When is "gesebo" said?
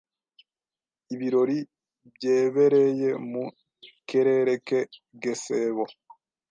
5.21-5.85